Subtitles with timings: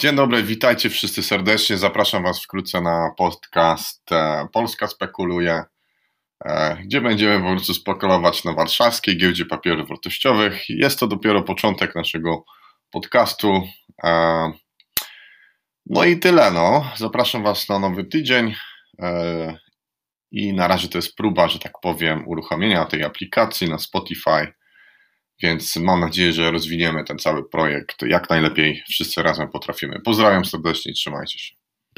[0.00, 1.78] Dzień dobry, witajcie wszyscy serdecznie.
[1.78, 5.62] Zapraszam Was wkrótce na podcast e, Polska Spekuluje,
[6.44, 10.68] e, gdzie będziemy po prostu spekulować na warszawskiej giełdzie papierów wartościowych.
[10.68, 12.44] Jest to dopiero początek naszego
[12.90, 13.62] podcastu.
[14.04, 14.52] E,
[15.86, 16.50] no i tyle.
[16.50, 16.90] No.
[16.96, 18.54] Zapraszam Was na nowy tydzień.
[20.30, 24.52] I na razie to jest próba, że tak powiem, uruchomienia tej aplikacji na Spotify.
[25.42, 30.00] Więc mam nadzieję, że rozwiniemy ten cały projekt jak najlepiej wszyscy razem potrafimy.
[30.00, 31.65] Pozdrawiam serdecznie, trzymajcie się.